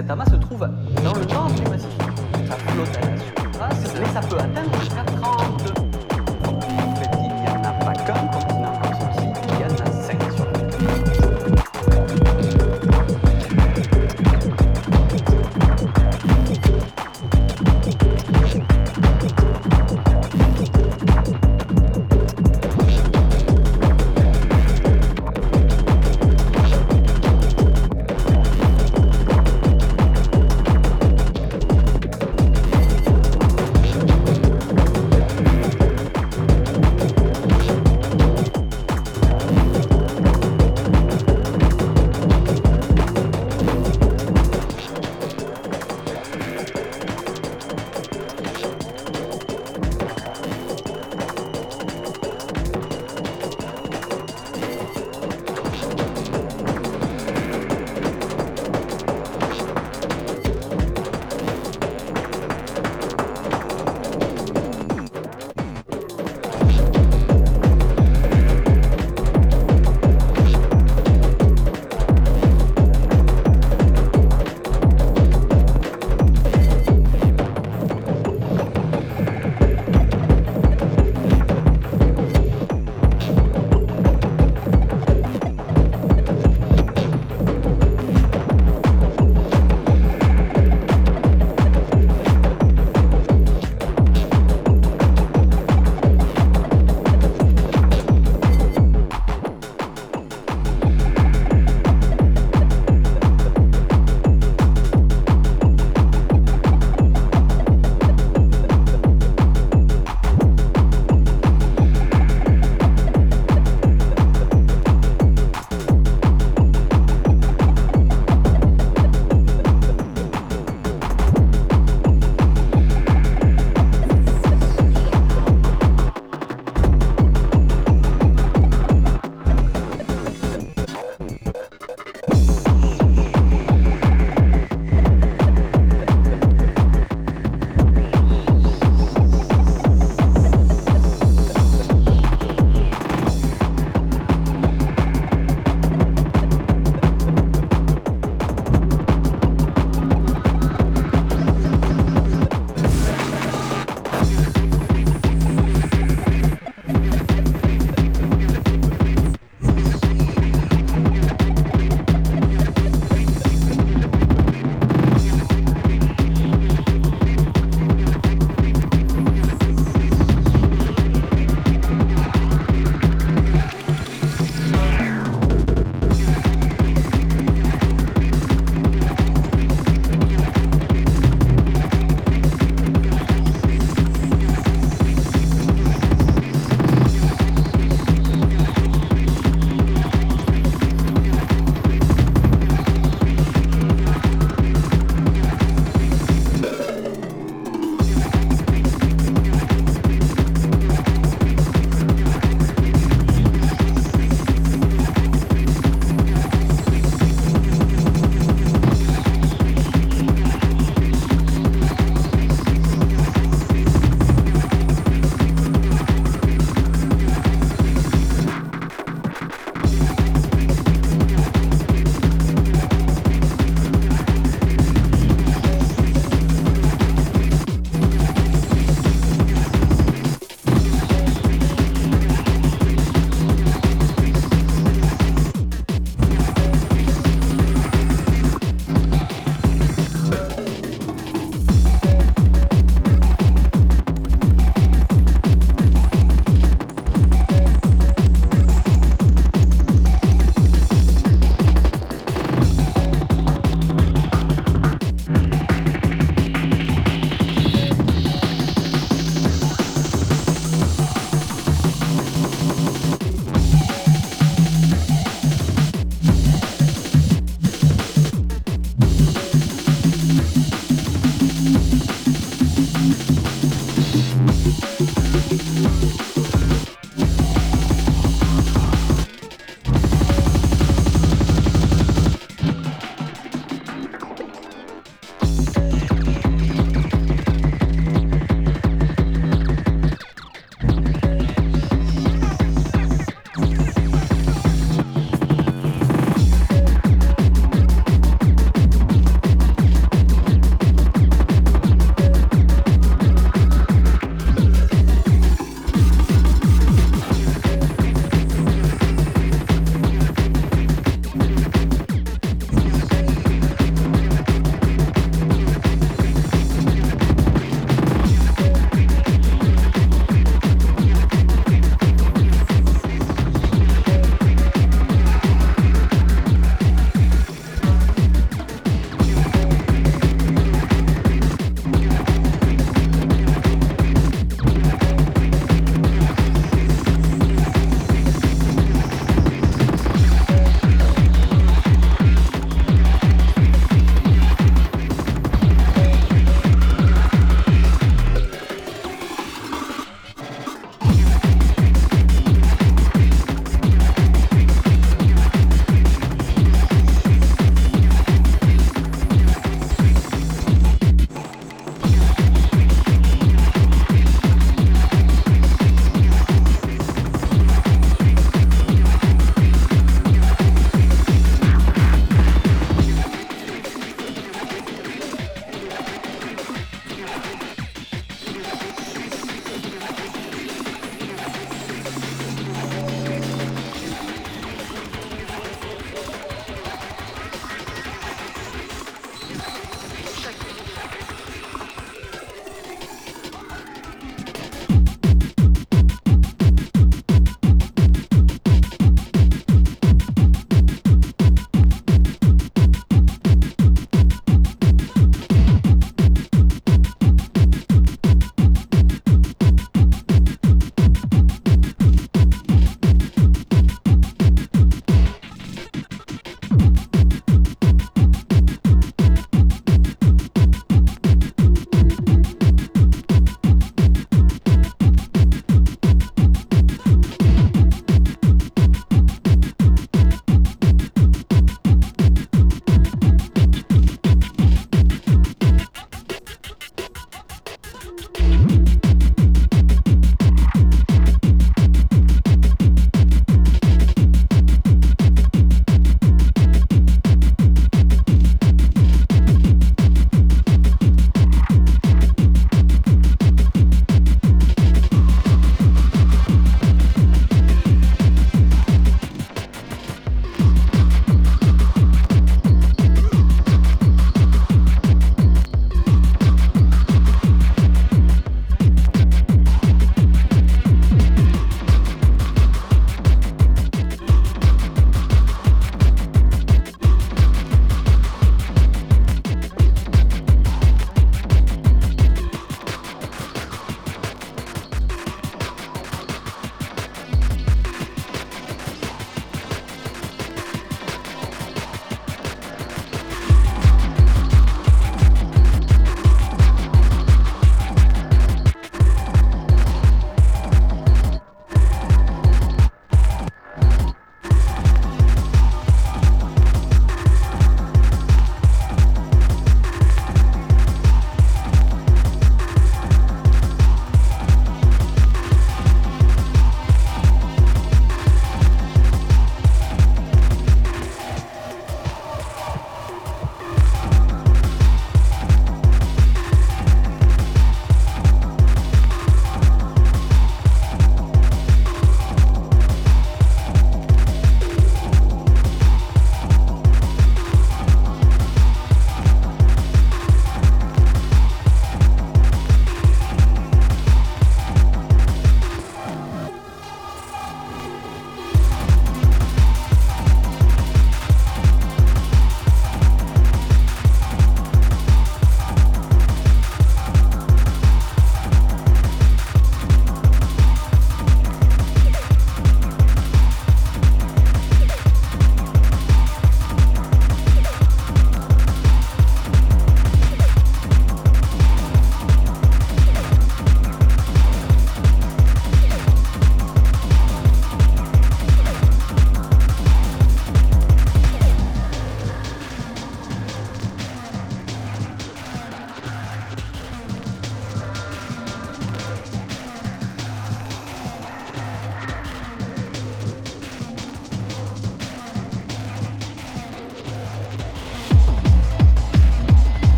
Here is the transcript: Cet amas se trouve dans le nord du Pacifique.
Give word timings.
Cet 0.00 0.10
amas 0.10 0.24
se 0.24 0.36
trouve 0.36 0.66
dans 1.04 1.12
le 1.12 1.26
nord 1.26 1.50
du 1.52 1.62
Pacifique. 1.62 1.99